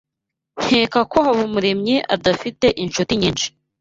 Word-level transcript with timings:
Nkeka 0.63 0.99
ko 1.11 1.17
Habumuremyi 1.25 1.95
adafite 2.15 2.65
inshuti 2.83 3.11
nyinshi 3.21 3.47